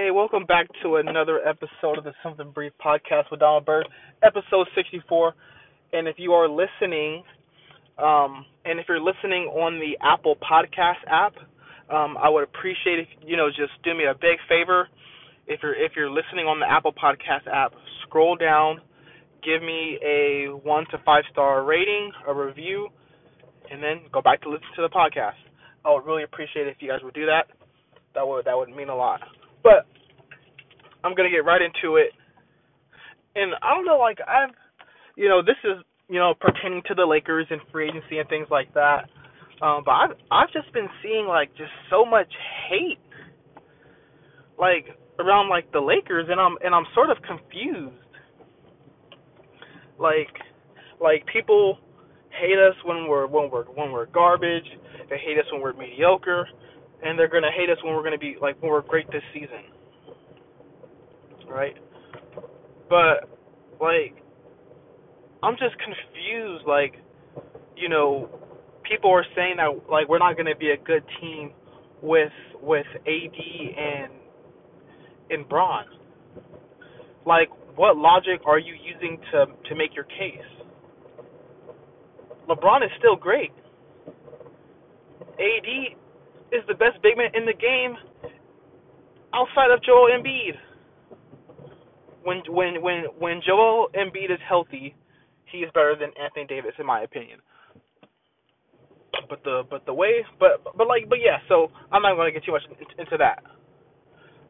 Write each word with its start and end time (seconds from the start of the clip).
Hey, 0.00 0.10
welcome 0.10 0.46
back 0.46 0.66
to 0.82 0.96
another 0.96 1.46
episode 1.46 1.98
of 1.98 2.04
the 2.04 2.14
Something 2.22 2.52
Brief 2.52 2.72
podcast 2.82 3.30
with 3.30 3.40
Donald 3.40 3.66
Bird, 3.66 3.86
episode 4.22 4.66
64. 4.74 5.34
And 5.92 6.08
if 6.08 6.16
you 6.16 6.32
are 6.32 6.48
listening, 6.48 7.22
um, 7.98 8.46
and 8.64 8.80
if 8.80 8.86
you're 8.88 8.98
listening 8.98 9.52
on 9.52 9.78
the 9.78 9.98
Apple 10.00 10.36
Podcast 10.36 11.04
app, 11.06 11.34
um, 11.92 12.16
I 12.16 12.30
would 12.30 12.44
appreciate 12.44 13.00
if 13.00 13.08
you 13.26 13.36
know 13.36 13.50
just 13.50 13.72
do 13.84 13.92
me 13.92 14.04
a 14.04 14.14
big 14.14 14.38
favor. 14.48 14.88
If 15.46 15.60
you're 15.62 15.74
if 15.74 15.92
you're 15.94 16.08
listening 16.08 16.46
on 16.46 16.60
the 16.60 16.66
Apple 16.66 16.94
Podcast 16.94 17.46
app, 17.52 17.74
scroll 18.06 18.36
down, 18.36 18.80
give 19.44 19.60
me 19.60 19.98
a 20.02 20.46
one 20.64 20.86
to 20.92 20.98
five 21.04 21.24
star 21.30 21.62
rating, 21.62 22.10
a 22.26 22.32
review, 22.32 22.88
and 23.70 23.82
then 23.82 24.00
go 24.10 24.22
back 24.22 24.40
to 24.44 24.48
listen 24.48 24.64
to 24.76 24.80
the 24.80 24.88
podcast. 24.88 25.36
I 25.84 25.92
would 25.92 26.06
really 26.06 26.22
appreciate 26.22 26.68
it 26.68 26.70
if 26.70 26.76
you 26.80 26.88
guys 26.88 27.00
would 27.04 27.12
do 27.12 27.26
that. 27.26 27.48
That 28.14 28.26
would 28.26 28.46
that 28.46 28.56
would 28.56 28.70
mean 28.70 28.88
a 28.88 28.96
lot. 28.96 29.20
But 29.62 29.86
I'm 31.04 31.14
gonna 31.14 31.30
get 31.30 31.44
right 31.44 31.60
into 31.60 31.96
it. 31.96 32.12
And 33.34 33.54
I 33.62 33.74
don't 33.74 33.84
know, 33.84 33.98
like 33.98 34.18
I've, 34.26 34.54
you 35.16 35.28
know, 35.28 35.42
this 35.42 35.56
is 35.64 35.82
you 36.08 36.18
know 36.18 36.34
pertaining 36.38 36.82
to 36.88 36.94
the 36.94 37.04
Lakers 37.04 37.46
and 37.50 37.60
free 37.72 37.88
agency 37.88 38.18
and 38.18 38.28
things 38.28 38.48
like 38.50 38.72
that. 38.74 39.08
Um, 39.62 39.82
but 39.84 39.92
I've 39.92 40.10
I've 40.30 40.52
just 40.52 40.72
been 40.72 40.88
seeing 41.02 41.26
like 41.26 41.50
just 41.56 41.72
so 41.90 42.04
much 42.04 42.32
hate, 42.68 42.98
like 44.58 44.86
around 45.18 45.48
like 45.48 45.70
the 45.72 45.80
Lakers, 45.80 46.26
and 46.30 46.40
I'm 46.40 46.56
and 46.64 46.74
I'm 46.74 46.86
sort 46.94 47.10
of 47.10 47.18
confused. 47.22 47.94
Like, 49.98 50.32
like 51.00 51.26
people 51.30 51.78
hate 52.30 52.58
us 52.58 52.74
when 52.84 53.06
we're 53.08 53.26
when 53.26 53.50
we're 53.50 53.64
when 53.64 53.92
we're 53.92 54.06
garbage. 54.06 54.66
They 55.10 55.18
hate 55.18 55.38
us 55.38 55.44
when 55.52 55.60
we're 55.60 55.72
mediocre 55.74 56.46
and 57.02 57.18
they're 57.18 57.28
gonna 57.28 57.50
hate 57.56 57.70
us 57.70 57.78
when 57.82 57.94
we're 57.94 58.02
gonna 58.02 58.18
be 58.18 58.36
like 58.40 58.60
when 58.62 58.70
we're 58.70 58.82
great 58.82 59.06
this 59.10 59.22
season, 59.32 59.64
right? 61.50 61.76
But 62.88 63.28
like, 63.80 64.16
I'm 65.42 65.54
just 65.54 65.76
confused. 65.78 66.64
Like, 66.66 66.94
you 67.76 67.88
know, 67.88 68.28
people 68.88 69.10
are 69.10 69.24
saying 69.34 69.56
that 69.56 69.90
like 69.90 70.08
we're 70.08 70.18
not 70.18 70.36
gonna 70.36 70.56
be 70.56 70.70
a 70.70 70.76
good 70.76 71.04
team 71.20 71.52
with 72.02 72.32
with 72.62 72.86
AD 73.06 73.40
and 73.78 74.12
and 75.30 75.48
Bron. 75.48 75.84
Like, 77.26 77.48
what 77.76 77.96
logic 77.96 78.40
are 78.46 78.58
you 78.58 78.74
using 78.74 79.18
to 79.32 79.46
to 79.68 79.74
make 79.74 79.94
your 79.94 80.04
case? 80.04 80.38
LeBron 82.48 82.84
is 82.84 82.90
still 82.98 83.16
great. 83.16 83.52
AD 85.38 85.96
is 86.52 86.62
the 86.66 86.74
best 86.74 87.00
big 87.02 87.16
man 87.16 87.30
in 87.34 87.46
the 87.46 87.54
game 87.54 87.94
outside 89.32 89.70
of 89.70 89.82
Joel 89.84 90.10
Embiid. 90.10 90.69
When 92.24 92.42
when 92.48 92.82
when 92.82 93.04
when 93.18 93.40
Joel 93.46 93.88
Embiid 93.94 94.30
is 94.30 94.40
healthy, 94.46 94.94
he 95.50 95.58
is 95.58 95.70
better 95.74 95.94
than 95.98 96.10
Anthony 96.22 96.46
Davis 96.46 96.72
in 96.78 96.86
my 96.86 97.02
opinion. 97.02 97.40
But 99.28 99.42
the 99.44 99.62
but 99.68 99.86
the 99.86 99.94
way 99.94 100.24
but 100.38 100.64
but 100.76 100.86
like 100.86 101.08
but 101.08 101.18
yeah, 101.20 101.38
so 101.48 101.68
I'm 101.90 102.02
not 102.02 102.14
going 102.14 102.32
to 102.32 102.38
get 102.38 102.44
too 102.44 102.52
much 102.52 102.62
into 102.98 103.16
that. 103.18 103.42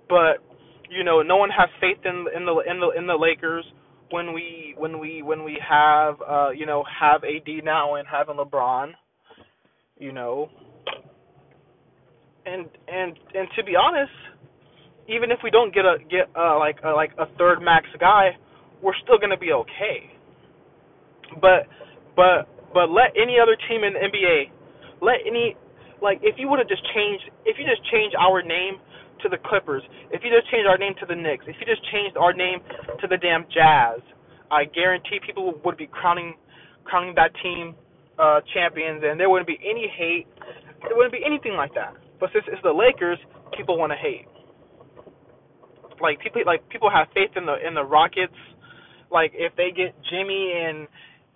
But 0.09 0.43
you 0.91 1.05
know, 1.05 1.23
no 1.23 1.37
one 1.37 1.51
has 1.51 1.69
faith 1.81 1.99
in 2.05 2.27
in 2.37 2.45
the 2.45 2.63
in 2.69 2.81
the 2.81 2.91
in 2.99 3.07
the 3.07 3.15
Lakers 3.15 3.65
when 4.11 4.33
we 4.33 4.75
when 4.77 4.99
we 4.99 5.23
when 5.23 5.45
we 5.45 5.59
have 5.67 6.17
uh 6.29 6.51
you 6.51 6.67
know 6.67 6.85
have 7.01 7.23
AD 7.25 7.65
now 7.65 7.95
and 7.95 8.07
having 8.09 8.37
LeBron. 8.37 8.93
You 9.99 10.13
know, 10.13 10.49
and 12.47 12.67
and 12.89 13.19
and 13.35 13.49
to 13.57 13.65
be 13.65 13.77
honest, 13.77 14.13
even 15.09 15.31
if 15.31 15.39
we 15.43 15.51
don't 15.51 15.75
get 15.75 15.85
a 15.85 15.99
get 16.11 16.29
uh, 16.37 16.59
like 16.59 16.79
a, 16.85 16.91
like 16.91 17.13
a 17.19 17.27
third 17.39 17.61
max 17.61 17.87
guy, 17.99 18.37
we're 18.83 18.97
still 19.03 19.19
gonna 19.19 19.39
be 19.39 19.53
okay. 19.53 20.11
But 21.41 21.67
but 22.17 22.49
but 22.73 22.91
let 22.91 23.15
any 23.17 23.39
other 23.41 23.57
team 23.69 23.85
in 23.85 23.95
the 23.95 24.01
NBA, 24.01 24.51
let 25.03 25.23
any 25.27 25.57
like 26.03 26.19
if 26.23 26.37
you 26.39 26.49
would 26.49 26.59
have 26.59 26.69
just 26.69 26.83
changed 26.95 27.25
if 27.45 27.57
you 27.59 27.65
just 27.67 27.83
change 27.91 28.13
our 28.19 28.43
name 28.43 28.79
to 29.23 29.29
the 29.29 29.39
Clippers, 29.45 29.83
if 30.11 30.23
you 30.25 30.31
just 30.31 30.51
change 30.51 30.65
our 30.67 30.79
name 30.79 30.95
to 31.01 31.07
the 31.07 31.15
Knicks, 31.15 31.45
if 31.47 31.57
you 31.61 31.67
just 31.67 31.85
changed 31.93 32.17
our 32.17 32.33
name 32.33 32.61
to 33.01 33.07
the 33.07 33.17
damn 33.19 33.45
Jazz, 33.53 34.01
I 34.51 34.65
guarantee 34.65 35.21
people 35.25 35.61
would 35.65 35.77
be 35.77 35.87
crowning 35.87 36.35
crowning 36.85 37.15
that 37.17 37.31
team 37.43 37.75
uh 38.19 38.41
champions 38.55 39.03
and 39.05 39.21
there 39.21 39.31
wouldn't 39.31 39.49
be 39.49 39.59
any 39.63 39.91
hate. 39.91 40.27
There 40.87 40.97
wouldn't 40.97 41.13
be 41.13 41.23
anything 41.25 41.55
like 41.55 41.75
that. 41.75 41.95
But 42.19 42.31
since 42.33 42.45
it's 42.49 42.63
the 42.63 42.73
Lakers, 42.73 43.19
people 43.57 43.79
want 43.79 43.93
to 43.93 43.99
hate. 43.99 44.27
Like 46.01 46.21
people, 46.21 46.43
like 46.47 46.69
people 46.69 46.91
have 46.91 47.09
faith 47.15 47.31
in 47.37 47.47
the 47.47 47.57
in 47.67 47.75
the 47.75 47.85
Rockets. 47.85 48.37
Like 49.11 49.33
if 49.35 49.55
they 49.57 49.71
get 49.75 49.95
Jimmy 50.11 50.53
and 50.55 50.89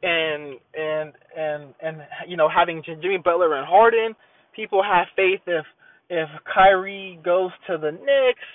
and 0.02 0.58
and 0.76 1.12
and 1.36 1.74
and 1.82 1.96
you 2.28 2.36
know 2.36 2.48
having 2.48 2.82
Jimmy 2.84 3.18
Butler 3.18 3.56
and 3.56 3.66
Harden, 3.66 4.14
people 4.54 4.82
have 4.82 5.06
faith 5.16 5.40
if 5.46 5.64
if 6.10 6.28
Kyrie 6.52 7.18
goes 7.24 7.50
to 7.66 7.78
the 7.78 7.92
Knicks 7.92 8.48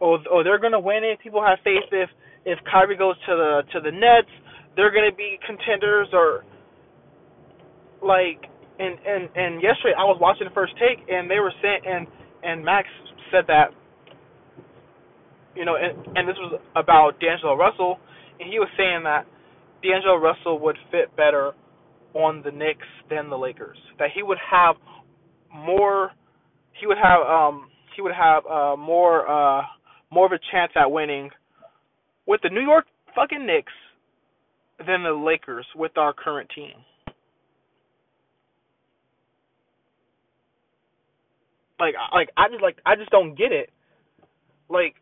or 0.00 0.18
or 0.30 0.44
they're 0.44 0.58
gonna 0.60 0.80
win 0.80 1.04
it. 1.04 1.18
People 1.20 1.42
have 1.44 1.58
faith 1.64 1.88
if 1.92 2.10
if 2.44 2.58
Kyrie 2.70 2.96
goes 2.96 3.16
to 3.26 3.34
the 3.36 3.62
to 3.72 3.80
the 3.80 3.90
Nets, 3.90 4.30
they're 4.76 4.92
gonna 4.92 5.14
be 5.14 5.38
contenders 5.46 6.08
or 6.12 6.44
like 8.02 8.50
and 8.78 8.98
and 9.06 9.28
and 9.34 9.62
yesterday 9.62 9.94
I 9.98 10.04
was 10.04 10.18
watching 10.20 10.46
the 10.46 10.54
first 10.54 10.74
take 10.78 11.06
and 11.08 11.30
they 11.30 11.40
were 11.40 11.52
saying 11.62 11.80
and 11.86 12.06
and 12.42 12.64
Max 12.64 12.88
said 13.30 13.44
that 13.48 13.70
you 15.54 15.64
know 15.64 15.76
and 15.76 16.16
and 16.16 16.28
this 16.28 16.36
was 16.38 16.60
about 16.76 17.20
D'Angelo 17.20 17.56
Russell 17.56 17.98
and 18.40 18.50
he 18.50 18.58
was 18.58 18.68
saying 18.76 19.02
that 19.04 19.26
D'Angelo 19.82 20.16
Russell 20.16 20.58
would 20.60 20.76
fit 20.90 21.14
better 21.16 21.52
on 22.14 22.42
the 22.44 22.50
Knicks 22.50 22.86
than 23.10 23.30
the 23.30 23.38
Lakers 23.38 23.78
that 23.98 24.08
he 24.14 24.22
would 24.22 24.38
have 24.50 24.76
more 25.54 26.10
he 26.80 26.86
would 26.86 26.98
have 26.98 27.20
um 27.26 27.68
he 27.96 28.02
would 28.02 28.14
have 28.14 28.44
uh 28.46 28.76
more 28.76 29.28
uh 29.28 29.62
more 30.10 30.26
of 30.26 30.32
a 30.32 30.38
chance 30.52 30.72
at 30.76 30.90
winning 30.90 31.30
with 32.26 32.40
the 32.42 32.48
New 32.50 32.60
York 32.60 32.86
fucking 33.14 33.46
Knicks 33.46 33.72
than 34.78 35.02
the 35.02 35.12
Lakers 35.12 35.66
with 35.76 35.96
our 35.96 36.12
current 36.12 36.50
team. 36.54 36.72
Like 41.78 41.94
like 42.12 42.30
I 42.36 42.48
just 42.48 42.62
like 42.62 42.78
I 42.86 42.96
just 42.96 43.10
don't 43.10 43.36
get 43.36 43.52
it. 43.52 43.70
Like 44.68 44.94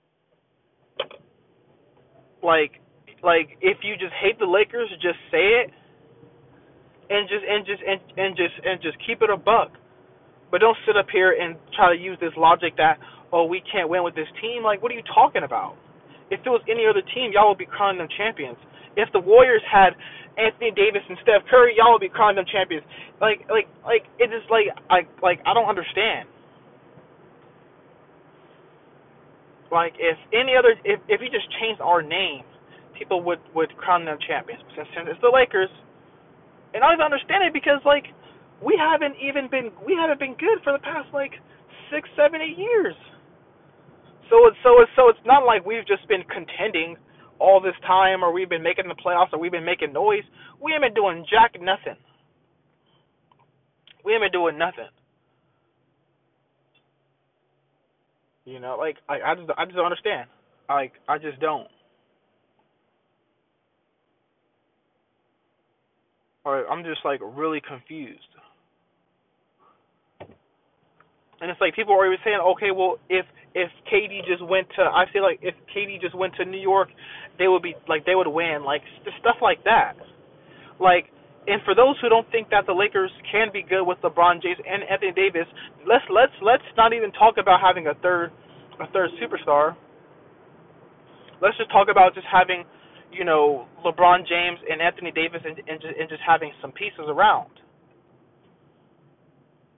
like 2.43 2.81
like 3.23 3.57
if 3.61 3.79
you 3.83 3.95
just 3.97 4.13
hate 4.21 4.39
the 4.39 4.47
Lakers, 4.47 4.91
just 5.01 5.19
say 5.31 5.63
it 5.63 5.71
and 7.11 7.29
just 7.29 7.45
and 7.45 7.61
just 7.67 7.83
and, 7.85 8.01
and 8.17 8.31
just 8.37 8.57
and 8.65 8.77
just 8.83 8.97
keep 9.07 9.23
it 9.23 9.31
a 9.31 9.37
buck. 9.37 9.77
But 10.51 10.61
don't 10.61 10.77
sit 10.87 10.97
up 10.97 11.07
here 11.13 11.37
and 11.37 11.57
try 11.77 11.95
to 11.95 11.99
use 12.01 12.17
this 12.21 12.33
logic 12.37 12.77
that 12.77 12.99
oh 13.33 13.45
we 13.45 13.63
can't 13.69 13.89
win 13.89 14.03
with 14.05 14.15
this 14.15 14.29
team. 14.41 14.65
Like 14.65 14.83
what 14.83 14.93
are 14.93 14.97
you 14.97 15.07
talking 15.15 15.45
about? 15.45 15.77
If 16.31 16.41
it 16.41 16.49
was 16.49 16.65
any 16.65 16.89
other 16.89 17.05
team, 17.13 17.33
y'all 17.37 17.53
would 17.53 17.61
be 17.61 17.69
crowning 17.69 18.01
them 18.01 18.09
champions. 18.17 18.57
If 18.97 19.13
the 19.13 19.21
Warriors 19.21 19.63
had 19.69 19.93
Anthony 20.41 20.73
Davis 20.73 21.05
and 21.09 21.19
Steph 21.21 21.45
Curry, 21.53 21.77
y'all 21.77 21.93
would 21.93 22.05
be 22.05 22.09
crowning 22.09 22.41
them 22.41 22.49
champions. 22.49 22.85
Like 23.21 23.45
like 23.53 23.69
like 23.85 24.09
it 24.17 24.33
is 24.33 24.45
like 24.49 24.73
I 24.89 25.05
like 25.21 25.41
I 25.45 25.53
don't 25.53 25.69
understand. 25.69 26.32
Like 29.73 29.97
if 29.97 30.21
any 30.37 30.53
other 30.53 30.77
if 30.85 31.01
if 31.09 31.25
you 31.25 31.33
just 31.33 31.49
changed 31.57 31.81
our 31.81 32.05
name, 32.05 32.45
people 32.93 33.25
would 33.25 33.41
would 33.57 33.73
crown 33.81 34.05
them 34.05 34.21
champions. 34.21 34.61
Since, 34.77 35.09
it's 35.09 35.21
the 35.25 35.33
Lakers, 35.33 35.73
and 36.77 36.85
I 36.85 36.93
don't 36.93 37.01
understand 37.01 37.49
it 37.49 37.57
because 37.57 37.81
like 37.89 38.05
we 38.61 38.77
haven't 38.77 39.17
even 39.17 39.49
been 39.49 39.73
we 39.81 39.97
haven't 39.97 40.21
been 40.21 40.37
good 40.37 40.61
for 40.61 40.77
the 40.77 40.83
past 40.85 41.09
like 41.17 41.33
six, 41.89 42.05
seven, 42.21 42.45
eight 42.45 42.61
years. 42.61 42.95
So 44.29 44.45
it's 44.45 44.61
so 44.61 44.77
it's 44.85 44.93
so 44.93 45.09
it's 45.09 45.25
not 45.25 45.49
like 45.49 45.65
we've 45.65 45.89
just 45.89 46.05
been 46.05 46.23
contending 46.29 47.01
all 47.41 47.57
this 47.59 47.77
time, 47.89 48.23
or 48.23 48.31
we've 48.31 48.53
been 48.53 48.63
making 48.63 48.93
the 48.93 48.95
playoffs, 49.01 49.33
or 49.33 49.41
we've 49.41 49.57
been 49.57 49.65
making 49.65 49.97
noise. 49.97 50.23
We 50.61 50.77
haven't 50.77 50.93
been 50.93 51.01
doing 51.01 51.25
jack 51.33 51.57
nothing. 51.57 51.97
We 54.05 54.13
haven't 54.13 54.31
been 54.31 54.37
doing 54.37 54.59
nothing. 54.61 54.93
You 58.45 58.61
know, 58.61 58.77
like 58.79 58.97
I 59.09 59.21
I 59.21 59.35
just 59.35 59.51
I 59.57 59.65
just 59.65 59.77
don't 59.77 59.87
understand. 59.87 60.29
Like 60.69 60.93
I 61.09 61.19
just 61.19 61.41
don't. 61.41 61.69
Or 66.45 66.67
I'm 66.67 66.83
just 66.85 67.01
like 67.05 67.21
really 67.23 67.61
confused. 67.67 68.19
And 71.41 71.51
it's 71.51 71.61
like 71.61 71.75
people 71.75 71.95
are 71.95 72.07
even 72.07 72.19
saying, 72.25 72.39
okay, 72.55 72.71
well, 72.71 72.99
if 73.09 73.27
if 73.55 73.71
KD 73.93 74.27
just 74.27 74.45
went 74.49 74.69
to, 74.77 74.83
I 74.83 75.05
feel 75.13 75.23
like 75.23 75.41
if 75.43 75.55
KD 75.75 76.01
just 76.01 76.15
went 76.15 76.35
to 76.37 76.45
New 76.45 76.61
York, 76.61 76.89
they 77.39 77.49
would 77.49 77.63
be 77.63 77.75
like 77.89 78.07
they 78.07 78.15
would 78.15 78.29
win, 78.29 78.65
like 78.65 78.83
stuff 79.21 79.37
like 79.43 79.63
that. 79.65 79.95
Like, 80.81 81.07
and 81.47 81.61
for 81.65 81.75
those 81.75 81.97
who 82.01 82.09
don't 82.09 82.31
think 82.31 82.51
that 82.51 82.67
the 82.67 82.73
Lakers 82.73 83.11
can 83.31 83.49
be 83.53 83.63
good 83.63 83.85
with 83.85 83.99
LeBron 84.03 84.43
James 84.43 84.59
and 84.69 84.83
Anthony 84.85 85.13
Davis, 85.13 85.47
let's 85.87 86.05
let's 86.11 86.33
let's 86.43 86.63
not 86.77 86.93
even 86.93 87.11
talk 87.13 87.35
about 87.39 87.61
having 87.61 87.89
a 87.89 87.95
third 88.03 88.31
a 88.81 88.87
third 88.93 89.11
superstar. 89.21 89.75
let's 91.43 91.57
just 91.59 91.71
talk 91.71 91.89
about 91.91 92.15
just 92.15 92.27
having, 92.33 92.65
you 93.13 93.25
know, 93.25 93.67
LeBron 93.85 94.27
James 94.29 94.59
and 94.71 94.81
Anthony 94.81 95.11
Davis 95.11 95.43
and, 95.45 95.59
and 95.69 95.81
just 95.81 95.95
and 95.99 96.09
just 96.09 96.23
having 96.27 96.53
some 96.63 96.73
pieces 96.73 97.07
around. 97.09 97.51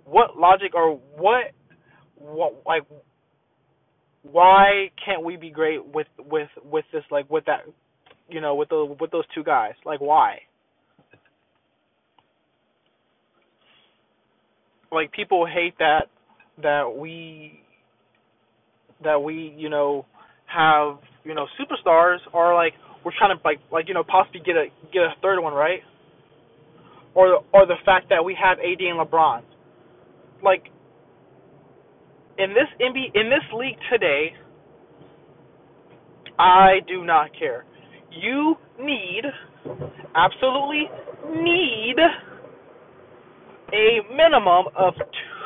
What 0.05 0.37
logic 0.37 0.75
or 0.75 1.01
what, 1.17 1.53
what 2.17 2.63
like 2.67 2.83
why 4.23 4.91
can't 5.05 5.25
we 5.25 5.37
be 5.37 5.51
great 5.51 5.85
with 5.85 6.07
with 6.19 6.49
with 6.63 6.85
this 6.93 7.05
like 7.11 7.29
with 7.31 7.47
that 7.47 7.61
you 8.29 8.41
know 8.41 8.55
with 8.55 8.69
the 8.69 8.97
with 9.01 9.11
those 9.11 9.25
two 9.35 9.45
guys 9.45 9.75
like 9.85 10.01
why 10.01 10.39
like 14.95 15.13
people 15.13 15.47
hate 15.47 15.77
that 15.79 16.07
that 16.63 16.97
we 16.97 17.61
that 19.03 19.23
we 19.23 19.55
you 19.57 19.69
know 19.69 20.07
have 20.47 20.99
you 21.25 21.35
know 21.35 21.47
superstars 21.61 22.19
or 22.33 22.55
like 22.55 22.73
we're 23.05 23.13
trying 23.19 23.37
to 23.37 23.43
like 23.45 23.59
like 23.73 23.89
you 23.89 23.95
know 23.95 24.05
possibly 24.05 24.41
get 24.41 24.57
a 24.57 24.67
get 24.93 25.03
a 25.03 25.15
third 25.21 25.41
one 25.41 25.53
right? 25.53 25.81
Or 27.15 27.45
or 27.53 27.67
the 27.67 27.77
fact 27.85 28.09
that 28.11 28.25
we 28.25 28.37
have 28.41 28.59
AD 28.59 28.81
and 28.81 28.99
LeBron. 28.99 29.43
Like 30.43 30.65
in 32.39 32.51
this 32.51 32.69
NBA 32.81 33.15
in 33.15 33.31
this 33.31 33.45
league 33.57 33.79
today 33.91 34.33
I 36.39 36.79
do 36.89 37.05
not 37.05 37.31
care. 37.39 37.65
You 38.11 38.57
need 38.81 39.23
absolutely 40.15 40.85
need 41.43 41.97
a 43.75 44.01
minimum 44.15 44.67
of 44.77 44.95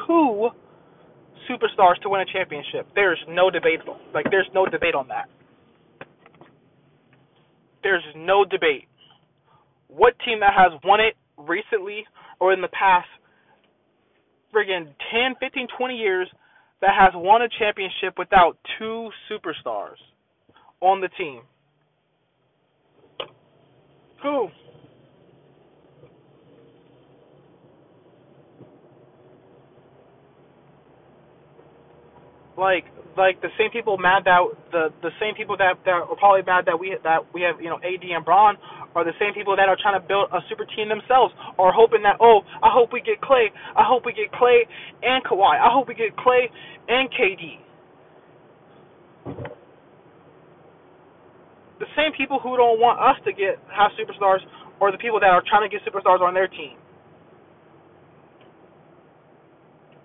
two 0.07 0.51
superstars 1.49 2.01
to 2.03 2.09
win 2.09 2.21
a 2.21 2.27
championship. 2.27 2.87
There's 2.95 3.19
no 3.29 3.51
debate. 3.51 3.81
Like 4.13 4.27
there's 4.31 4.49
no 4.55 4.67
debate 4.67 4.95
on 4.95 5.09
that. 5.09 5.29
There's 7.83 8.05
no 8.15 8.45
debate. 8.45 8.85
What 9.89 10.15
team 10.25 10.41
that 10.41 10.53
has 10.55 10.79
won 10.85 11.01
it 11.01 11.15
recently 11.39 12.05
or 12.41 12.53
in 12.53 12.61
the 12.61 12.69
past 12.69 13.09
friggin' 14.55 14.93
10, 15.11 15.37
15, 15.41 15.69
20 15.79 15.95
years 15.95 16.29
that 16.81 16.91
has 16.99 17.13
won 17.15 17.43
a 17.43 17.49
championship 17.59 18.19
without 18.19 18.59
two 18.79 19.09
superstars 19.31 19.97
on 20.81 21.01
the 21.01 21.09
team? 21.17 21.43
Who? 24.23 24.49
Like 32.59 32.85
like 33.17 33.41
the 33.41 33.51
same 33.59 33.71
people 33.71 33.97
mad 33.99 34.27
that 34.27 34.43
the 34.71 34.91
the 35.03 35.15
same 35.23 35.35
people 35.35 35.57
that 35.57 35.79
that 35.87 36.03
are 36.03 36.19
probably 36.19 36.43
mad 36.43 36.67
that 36.67 36.79
we 36.79 36.99
that 37.07 37.23
we 37.33 37.43
have 37.43 37.63
you 37.63 37.71
know 37.71 37.79
AD 37.79 38.03
and 38.03 38.25
Bron 38.25 38.59
are 38.95 39.05
the 39.07 39.15
same 39.19 39.33
people 39.33 39.55
that 39.55 39.71
are 39.71 39.79
trying 39.79 39.99
to 40.01 40.05
build 40.07 40.29
a 40.35 40.43
super 40.51 40.67
team 40.75 40.91
themselves 40.91 41.33
or 41.59 41.73
hoping 41.73 42.03
that 42.03 42.19
oh 42.21 42.43
I 42.63 42.71
hope 42.71 42.93
we 42.93 43.01
get 43.01 43.23
Clay 43.23 43.51
I 43.79 43.87
hope 43.87 44.05
we 44.05 44.13
get 44.13 44.35
Clay 44.35 44.67
and 45.03 45.23
Kawhi 45.25 45.55
I 45.55 45.71
hope 45.71 45.87
we 45.87 45.95
get 45.95 46.17
Clay 46.19 46.51
and 46.91 47.09
KD. 47.15 47.63
The 51.79 51.87
same 51.95 52.11
people 52.19 52.41
who 52.43 52.57
don't 52.59 52.83
want 52.83 52.99
us 52.99 53.23
to 53.25 53.33
get 53.33 53.63
have 53.71 53.95
superstars 53.95 54.43
or 54.81 54.91
the 54.91 54.99
people 54.99 55.21
that 55.21 55.31
are 55.31 55.43
trying 55.47 55.69
to 55.69 55.71
get 55.71 55.87
superstars 55.87 56.21
on 56.21 56.35
their 56.35 56.49
team. 56.49 56.75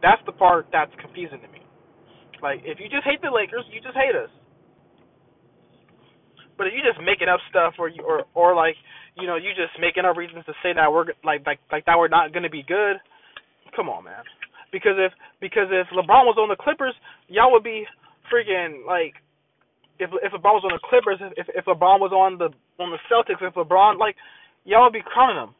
That's 0.02 0.22
the 0.26 0.34
part 0.34 0.68
that's 0.72 0.92
confusing 1.02 1.42
to 1.42 1.48
me. 1.48 1.62
Like, 2.44 2.60
if 2.68 2.78
you 2.84 2.92
just 2.92 3.07
hate 3.07 3.24
the 3.24 3.31
Lakers, 3.31 3.63
you 3.72 3.80
just 3.80 3.95
hate 3.95 4.12
us. 4.19 4.30
But 6.60 6.68
if 6.68 6.74
you 6.75 6.84
just 6.84 7.00
making 7.00 7.31
up 7.31 7.40
stuff, 7.50 7.74
or 7.80 7.88
you, 7.88 8.04
or 8.04 8.28
or 8.36 8.54
like, 8.54 8.75
you 9.18 9.25
know, 9.25 9.38
you 9.38 9.56
just 9.56 9.74
making 9.80 10.06
up 10.06 10.18
reasons 10.18 10.45
to 10.45 10.54
say 10.62 10.75
that 10.75 10.92
we're 10.92 11.16
like 11.24 11.42
like 11.48 11.60
like 11.72 11.86
that 11.88 11.98
we're 11.98 12.12
not 12.12 12.34
gonna 12.34 12.51
be 12.51 12.62
good, 12.68 13.00
come 13.75 13.90
on, 13.90 14.04
man. 14.04 14.22
Because 14.72 15.00
if 15.00 15.13
because 15.42 15.72
if 15.72 15.88
LeBron 15.95 16.28
was 16.30 16.38
on 16.38 16.50
the 16.50 16.60
Clippers, 16.60 16.94
y'all 17.28 17.51
would 17.51 17.63
be 17.63 17.86
freaking 18.30 18.86
like 18.86 19.16
if 19.98 20.12
if 20.22 20.31
LeBron 20.34 20.62
was 20.62 20.66
on 20.68 20.78
the 20.78 20.84
Clippers, 20.86 21.18
if 21.38 21.48
if 21.56 21.66
LeBron 21.66 22.00
was 22.00 22.12
on 22.12 22.38
the 22.38 22.50
on 22.78 22.92
the 22.92 23.00
Celtics, 23.10 23.42
if 23.42 23.56
LeBron 23.56 23.98
like 23.98 24.16
y'all 24.66 24.84
would 24.84 24.94
be 24.94 25.01
crowning 25.06 25.38
them. 25.38 25.56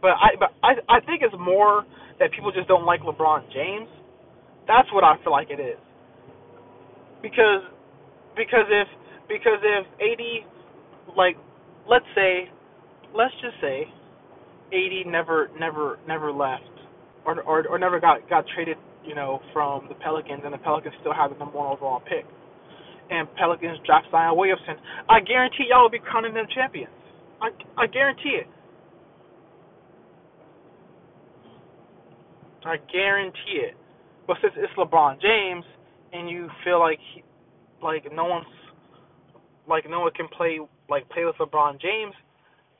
But 0.00 0.16
I 0.16 0.38
but 0.38 0.54
I 0.62 0.78
I 0.88 1.00
think 1.04 1.22
it's 1.22 1.34
more 1.38 1.84
that 2.18 2.32
people 2.32 2.52
just 2.52 2.68
don't 2.68 2.86
like 2.86 3.00
LeBron 3.02 3.52
James. 3.52 3.88
That's 4.66 4.92
what 4.92 5.04
I 5.04 5.16
feel 5.22 5.32
like 5.32 5.50
it 5.50 5.60
is. 5.60 5.78
Because 7.22 7.62
because 8.36 8.66
if 8.70 8.88
because 9.28 9.58
if 9.62 9.86
AD 10.00 11.16
like 11.16 11.36
let's 11.88 12.04
say 12.14 12.50
let's 13.14 13.34
just 13.42 13.54
say 13.60 13.86
AD 14.72 15.06
never 15.06 15.50
never 15.58 15.98
never 16.06 16.32
left 16.32 16.64
or 17.24 17.42
or 17.42 17.66
or 17.68 17.78
never 17.78 18.00
got 18.00 18.28
got 18.28 18.44
traded, 18.54 18.76
you 19.04 19.14
know, 19.14 19.40
from 19.52 19.86
the 19.88 19.94
Pelicans 19.96 20.42
and 20.44 20.52
the 20.52 20.58
Pelicans 20.58 20.94
still 21.00 21.14
have 21.14 21.30
the 21.30 21.38
number 21.38 21.58
one 21.58 21.72
overall 21.72 22.00
pick. 22.00 22.24
And 23.08 23.28
Pelicans 23.36 23.78
draft 23.86 24.06
Zion 24.10 24.36
Williamson. 24.36 24.76
I 25.08 25.20
guarantee 25.20 25.66
y'all 25.70 25.82
will 25.82 25.90
be 25.90 26.00
crowning 26.00 26.34
them 26.34 26.46
champions. 26.54 26.92
I 27.40 27.50
I 27.76 27.86
guarantee 27.86 28.40
it. 28.42 28.48
I 32.64 32.76
guarantee 32.92 33.62
it. 33.62 33.76
But 34.26 34.38
since 34.42 34.54
it's 34.56 34.72
LeBron 34.76 35.20
James 35.20 35.64
and 36.12 36.28
you 36.28 36.48
feel 36.64 36.80
like 36.80 36.98
he, 37.14 37.22
like 37.82 38.04
no 38.12 38.24
one's 38.24 38.46
like 39.68 39.88
no 39.88 40.00
one 40.00 40.12
can 40.12 40.28
play 40.28 40.58
like 40.88 41.08
play 41.10 41.24
with 41.24 41.36
LeBron 41.36 41.80
James, 41.80 42.14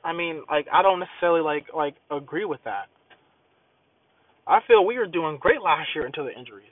I 0.03 0.13
mean 0.13 0.43
like 0.49 0.67
I 0.71 0.81
don't 0.81 0.99
necessarily 0.99 1.41
like 1.41 1.67
like 1.75 1.95
agree 2.11 2.45
with 2.45 2.59
that. 2.65 2.87
I 4.47 4.59
feel 4.67 4.85
we 4.85 4.97
were 4.97 5.07
doing 5.07 5.37
great 5.39 5.61
last 5.61 5.89
year 5.93 6.05
until 6.05 6.25
the 6.25 6.37
injuries. 6.37 6.71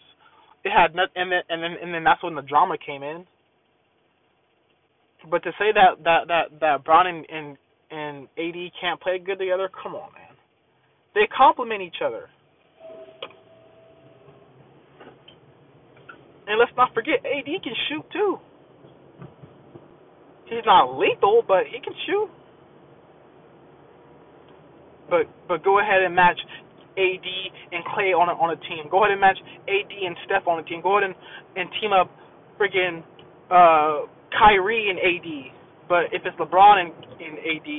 It 0.64 0.72
had 0.72 0.96
not, 0.96 1.10
and 1.16 1.32
then 1.32 1.42
and 1.50 1.62
then 1.62 1.76
and 1.82 1.94
then 1.94 2.04
that's 2.04 2.24
when 2.24 2.36
the 2.36 2.42
drama 2.42 2.76
came 2.84 3.04
in. 3.04 3.26
But 5.30 5.44
to 5.44 5.52
say 5.60 5.72
that 5.74 6.04
that 6.04 6.28
that 6.28 6.60
that 6.60 6.84
Bron 6.84 7.08
and 7.08 7.26
and, 7.30 7.58
and 7.92 8.28
AD 8.38 8.72
can't 8.80 9.00
play 9.02 9.20
good 9.20 9.40
together, 9.40 9.70
come 9.84 9.94
on, 9.96 10.12
man. 10.14 10.36
They 11.14 11.28
complement 11.36 11.82
each 11.82 12.02
other. 12.06 12.30
And 16.48 16.60
let's 16.60 16.72
not 16.78 16.94
forget, 16.94 17.26
AD 17.26 17.50
can 17.64 17.76
shoot 17.90 18.06
too. 18.14 18.38
He's 20.46 20.66
not 20.66 20.98
lethal, 20.98 21.42
but 21.48 21.66
he 21.66 21.82
can 21.82 21.94
shoot. 22.06 22.30
But 25.10 25.26
but 25.48 25.64
go 25.64 25.80
ahead 25.80 26.02
and 26.06 26.14
match 26.14 26.38
AD 26.98 27.28
and 27.72 27.82
Clay 27.94 28.14
on 28.14 28.30
a, 28.30 28.36
on 28.38 28.54
a 28.54 28.60
team. 28.70 28.86
Go 28.90 29.02
ahead 29.02 29.12
and 29.12 29.22
match 29.22 29.38
AD 29.68 29.90
and 29.90 30.16
Steph 30.26 30.46
on 30.48 30.62
a 30.62 30.66
team. 30.66 30.82
Go 30.82 30.98
ahead 30.98 31.10
and, 31.10 31.16
and 31.58 31.70
team 31.82 31.94
up 31.94 32.10
friggin' 32.62 33.02
uh, 33.50 34.06
Kyrie 34.34 34.90
and 34.90 34.98
AD. 35.02 35.30
But 35.90 36.14
if 36.14 36.26
it's 36.26 36.38
LeBron 36.38 36.82
and, 36.82 36.90
and 37.22 37.36
AD, 37.42 37.70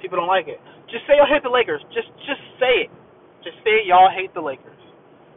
people 0.00 0.16
don't 0.16 0.28
like 0.28 0.48
it. 0.48 0.60
Just 0.92 1.04
say 1.08 1.16
y'all 1.16 1.28
hate 1.28 1.44
the 1.44 1.52
Lakers. 1.52 1.80
Just 1.92 2.08
just 2.28 2.40
say 2.60 2.88
it. 2.88 2.90
Just 3.44 3.56
say 3.64 3.80
y'all 3.88 4.12
hate 4.12 4.32
the 4.36 4.44
Lakers. 4.44 4.76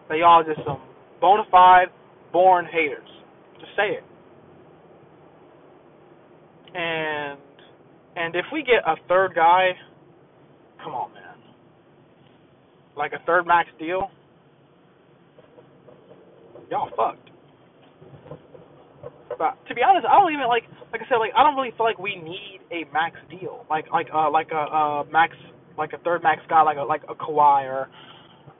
That 0.07 0.19
y'all 0.19 0.43
just 0.43 0.59
some 0.67 0.83
bona 1.19 1.43
fide 1.51 1.87
born 2.33 2.65
haters. 2.65 3.07
Just 3.59 3.71
say 3.77 3.95
it. 3.97 4.03
And 6.75 7.39
and 8.15 8.35
if 8.35 8.45
we 8.51 8.63
get 8.63 8.81
a 8.85 8.95
third 9.07 9.33
guy, 9.35 9.71
come 10.83 10.93
on, 10.93 11.13
man. 11.13 11.23
Like 12.97 13.13
a 13.13 13.23
third 13.25 13.47
max 13.47 13.69
deal, 13.79 14.09
y'all 16.69 16.89
fucked. 16.97 17.29
But 19.37 19.57
to 19.67 19.75
be 19.75 19.81
honest, 19.87 20.05
I 20.05 20.19
don't 20.19 20.33
even 20.33 20.47
like 20.47 20.63
like 20.91 21.01
I 21.01 21.09
said, 21.09 21.17
like 21.17 21.31
I 21.37 21.43
don't 21.43 21.55
really 21.55 21.71
feel 21.77 21.85
like 21.85 21.99
we 21.99 22.15
need 22.15 22.59
a 22.71 22.91
max 22.91 23.15
deal. 23.29 23.65
Like 23.69 23.85
like 23.91 24.07
uh 24.13 24.29
like 24.29 24.49
a 24.51 24.57
uh 24.57 25.03
max 25.11 25.33
like 25.77 25.93
a 25.93 25.97
third 25.99 26.23
max 26.23 26.41
guy 26.49 26.61
like 26.61 26.77
a 26.77 26.83
like 26.83 27.03
a 27.09 27.15
Kawhi 27.15 27.65
or 27.65 27.89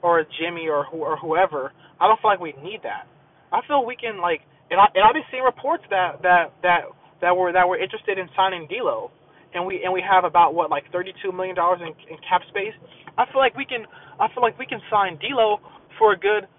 or 0.02 0.20
a 0.20 0.24
Jimmy 0.40 0.68
or 0.68 0.84
who 0.84 0.98
or 0.98 1.16
whoever. 1.16 1.72
I 2.00 2.06
don't 2.06 2.20
feel 2.20 2.30
like 2.30 2.40
we 2.40 2.54
need 2.62 2.80
that. 2.82 3.06
I 3.54 3.62
feel 3.66 3.86
we 3.86 3.94
can 3.94 4.18
like, 4.18 4.42
and 4.70 4.80
I 4.82 4.90
and 4.94 5.06
I've 5.06 5.14
been 5.14 5.28
seeing 5.30 5.46
reports 5.46 5.84
that 5.90 6.22
that 6.26 6.50
that 6.66 6.90
that 7.22 7.36
were 7.36 7.52
that 7.54 7.68
were 7.68 7.78
interested 7.78 8.18
in 8.18 8.26
signing 8.34 8.66
D'Lo, 8.66 9.10
and 9.54 9.64
we 9.64 9.82
and 9.84 9.94
we 9.94 10.02
have 10.02 10.24
about 10.26 10.54
what 10.54 10.70
like 10.70 10.90
32 10.90 11.30
million 11.30 11.54
dollars 11.54 11.78
in, 11.80 11.94
in 12.10 12.18
cap 12.26 12.42
space. 12.50 12.74
I 13.16 13.26
feel 13.30 13.38
like 13.38 13.54
we 13.54 13.64
can 13.64 13.86
I 14.18 14.26
feel 14.34 14.42
like 14.42 14.58
we 14.58 14.66
can 14.66 14.82
sign 14.90 15.16
D'Lo 15.22 15.62
for 15.98 16.12
a 16.12 16.18
good, 16.18 16.50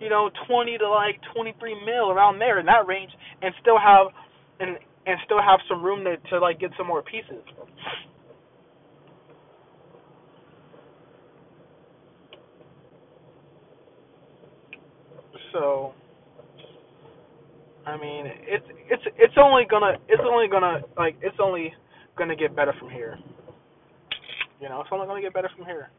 you 0.00 0.10
know, 0.10 0.30
20 0.50 0.78
to 0.78 0.88
like 0.90 1.22
23 1.34 1.86
mil 1.86 2.10
around 2.10 2.40
there 2.40 2.58
in 2.58 2.66
that 2.66 2.86
range, 2.90 3.12
and 3.40 3.54
still 3.62 3.78
have 3.78 4.10
and 4.58 4.76
and 5.06 5.18
still 5.24 5.40
have 5.40 5.60
some 5.70 5.82
room 5.82 6.02
to 6.04 6.18
to 6.30 6.40
like 6.42 6.58
get 6.58 6.72
some 6.76 6.88
more 6.88 7.02
pieces. 7.02 7.46
So 15.52 15.92
I 17.86 17.96
mean, 17.96 18.26
it's 18.26 18.64
it's 18.88 19.02
it's 19.18 19.34
only 19.36 19.64
gonna 19.68 19.94
it's 20.08 20.22
only 20.24 20.48
gonna 20.48 20.82
like 20.96 21.16
it's 21.20 21.36
only 21.40 21.72
gonna 22.16 22.36
get 22.36 22.54
better 22.54 22.74
from 22.78 22.90
here. 22.90 23.18
You 24.60 24.68
know, 24.68 24.80
it's 24.80 24.90
only 24.92 25.06
gonna 25.06 25.20
get 25.20 25.34
better 25.34 25.50
from 25.56 25.66
here. 25.66 25.90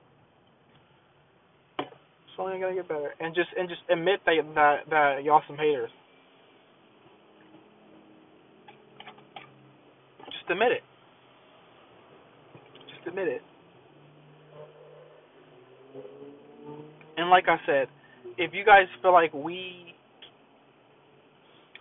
It's 1.79 2.39
only 2.39 2.59
gonna 2.59 2.73
get 2.73 2.87
better, 2.87 3.13
and 3.19 3.35
just 3.35 3.49
and 3.57 3.67
just 3.67 3.81
admit 3.89 4.21
that 4.25 4.35
that 4.55 4.77
that 4.89 5.23
y'all 5.23 5.41
some 5.47 5.57
haters. 5.57 5.91
Just 10.25 10.49
admit 10.49 10.71
it. 10.71 10.83
Just 12.95 13.07
admit 13.07 13.27
it. 13.27 13.41
And 17.17 17.29
like 17.29 17.45
I 17.47 17.57
said, 17.65 17.87
if 18.37 18.53
you 18.53 18.65
guys 18.65 18.87
feel 19.01 19.13
like 19.13 19.33
we 19.33 19.93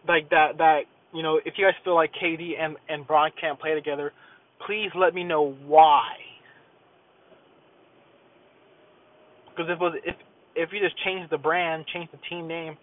like 0.06 0.28
that 0.30 0.58
that 0.58 0.80
you 1.12 1.22
know, 1.22 1.40
if 1.44 1.54
you 1.56 1.66
guys 1.66 1.74
feel 1.84 1.94
like 1.94 2.10
KD 2.22 2.52
and 2.58 2.76
and 2.88 3.06
Bron 3.06 3.30
can't 3.40 3.60
play 3.60 3.74
together, 3.74 4.12
please 4.66 4.90
let 4.94 5.14
me 5.14 5.24
know 5.24 5.54
why. 5.66 6.14
Because 9.50 9.70
if 9.70 9.78
was 9.78 9.94
if 10.04 10.16
if 10.54 10.70
you 10.72 10.80
just 10.80 10.96
change 11.04 11.28
the 11.30 11.38
brand, 11.38 11.84
change 11.92 12.10
the 12.10 12.18
team 12.28 12.48
name, 12.48 12.76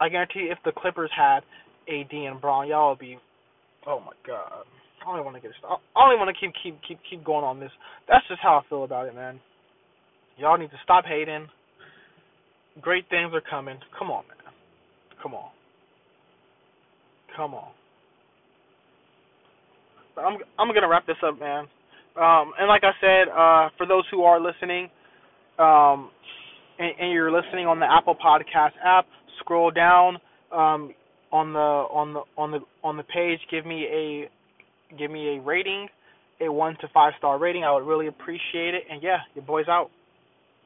I 0.00 0.08
guarantee 0.08 0.40
you 0.40 0.52
if 0.52 0.58
the 0.64 0.72
Clippers 0.72 1.10
had 1.16 1.40
AD 1.88 2.12
and 2.12 2.40
Bron, 2.40 2.68
y'all 2.68 2.90
would 2.90 2.98
be, 2.98 3.18
oh 3.86 4.00
my 4.00 4.12
god. 4.26 4.64
I 5.00 5.16
don't 5.16 5.24
want 5.24 5.36
to 5.36 5.40
get. 5.40 5.50
I 5.64 5.76
don't 5.94 6.18
want 6.18 6.28
to 6.28 6.38
keep 6.38 6.52
keep 6.62 6.78
keep 6.86 6.98
keep 7.08 7.24
going 7.24 7.44
on 7.44 7.58
this. 7.58 7.70
That's 8.06 8.26
just 8.28 8.40
how 8.42 8.60
I 8.62 8.68
feel 8.68 8.84
about 8.84 9.06
it, 9.08 9.14
man. 9.14 9.40
Y'all 10.36 10.58
need 10.58 10.70
to 10.70 10.80
stop 10.84 11.04
hating. 11.06 11.48
Great 12.80 13.08
things 13.10 13.32
are 13.34 13.42
coming. 13.48 13.78
Come 13.98 14.10
on, 14.10 14.24
man. 14.28 14.54
Come 15.22 15.34
on. 15.34 15.50
Come 17.36 17.54
on. 17.54 17.70
I'm 20.16 20.38
I'm 20.58 20.74
gonna 20.74 20.88
wrap 20.88 21.06
this 21.06 21.16
up, 21.26 21.38
man. 21.38 21.66
Um, 22.16 22.52
and 22.58 22.68
like 22.68 22.82
I 22.84 22.92
said, 23.00 23.28
uh, 23.28 23.70
for 23.76 23.86
those 23.86 24.04
who 24.10 24.22
are 24.22 24.40
listening, 24.40 24.90
um, 25.58 26.10
and, 26.78 26.92
and 27.00 27.12
you're 27.12 27.30
listening 27.30 27.66
on 27.66 27.78
the 27.78 27.86
Apple 27.86 28.14
Podcast 28.14 28.72
app, 28.84 29.06
scroll 29.38 29.70
down 29.70 30.16
um, 30.52 30.92
on 31.32 31.52
the 31.52 31.58
on 31.58 32.12
the 32.14 32.20
on 32.36 32.50
the 32.50 32.58
on 32.82 32.96
the 32.96 33.02
page. 33.04 33.38
Give 33.50 33.64
me 33.64 33.84
a 33.84 34.96
give 34.98 35.10
me 35.10 35.36
a 35.36 35.40
rating, 35.40 35.88
a 36.40 36.50
one 36.50 36.76
to 36.80 36.88
five 36.92 37.12
star 37.18 37.38
rating. 37.38 37.64
I 37.64 37.72
would 37.72 37.86
really 37.86 38.08
appreciate 38.08 38.74
it. 38.74 38.84
And 38.90 39.02
yeah, 39.02 39.18
your 39.34 39.44
boy's 39.44 39.68
out. 39.68 39.90